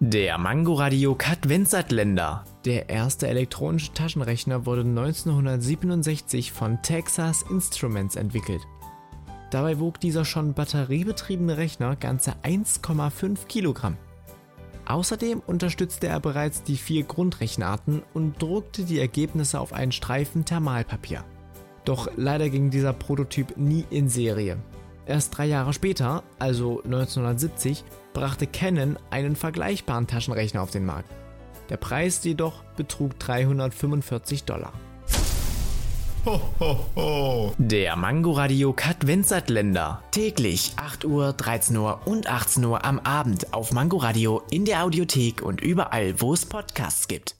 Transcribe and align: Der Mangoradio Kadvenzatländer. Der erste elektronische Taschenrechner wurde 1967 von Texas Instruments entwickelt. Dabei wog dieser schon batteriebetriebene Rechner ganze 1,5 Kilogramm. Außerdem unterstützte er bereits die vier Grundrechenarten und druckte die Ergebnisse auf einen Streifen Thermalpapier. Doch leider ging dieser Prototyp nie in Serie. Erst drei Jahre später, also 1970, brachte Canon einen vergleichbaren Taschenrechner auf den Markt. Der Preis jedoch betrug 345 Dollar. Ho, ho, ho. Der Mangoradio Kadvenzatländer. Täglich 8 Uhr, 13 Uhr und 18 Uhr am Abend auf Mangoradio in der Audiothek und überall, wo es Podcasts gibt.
Der 0.00 0.36
Mangoradio 0.36 1.14
Kadvenzatländer. 1.14 2.44
Der 2.66 2.90
erste 2.90 3.26
elektronische 3.26 3.94
Taschenrechner 3.94 4.66
wurde 4.66 4.82
1967 4.82 6.52
von 6.52 6.82
Texas 6.82 7.46
Instruments 7.48 8.16
entwickelt. 8.16 8.60
Dabei 9.50 9.78
wog 9.78 10.00
dieser 10.00 10.26
schon 10.26 10.52
batteriebetriebene 10.52 11.56
Rechner 11.56 11.96
ganze 11.96 12.32
1,5 12.42 13.46
Kilogramm. 13.46 13.96
Außerdem 14.84 15.40
unterstützte 15.46 16.08
er 16.08 16.20
bereits 16.20 16.62
die 16.62 16.76
vier 16.76 17.04
Grundrechenarten 17.04 18.02
und 18.12 18.42
druckte 18.42 18.84
die 18.84 19.00
Ergebnisse 19.00 19.60
auf 19.60 19.72
einen 19.72 19.92
Streifen 19.92 20.44
Thermalpapier. 20.44 21.24
Doch 21.86 22.10
leider 22.16 22.50
ging 22.50 22.68
dieser 22.68 22.92
Prototyp 22.92 23.56
nie 23.56 23.86
in 23.88 24.10
Serie. 24.10 24.58
Erst 25.08 25.38
drei 25.38 25.46
Jahre 25.46 25.72
später, 25.72 26.22
also 26.38 26.82
1970, 26.84 27.82
brachte 28.12 28.46
Canon 28.46 28.98
einen 29.08 29.36
vergleichbaren 29.36 30.06
Taschenrechner 30.06 30.60
auf 30.60 30.70
den 30.70 30.84
Markt. 30.84 31.10
Der 31.70 31.78
Preis 31.78 32.22
jedoch 32.24 32.62
betrug 32.76 33.18
345 33.18 34.44
Dollar. 34.44 34.72
Ho, 36.26 36.40
ho, 36.60 36.84
ho. 36.94 37.54
Der 37.56 37.96
Mangoradio 37.96 38.74
Kadvenzatländer. 38.74 40.02
Täglich 40.10 40.72
8 40.76 41.06
Uhr, 41.06 41.32
13 41.32 41.74
Uhr 41.78 42.00
und 42.04 42.26
18 42.30 42.62
Uhr 42.66 42.84
am 42.84 42.98
Abend 42.98 43.54
auf 43.54 43.72
Mangoradio 43.72 44.42
in 44.50 44.66
der 44.66 44.84
Audiothek 44.84 45.40
und 45.40 45.62
überall, 45.62 46.20
wo 46.20 46.34
es 46.34 46.44
Podcasts 46.44 47.08
gibt. 47.08 47.37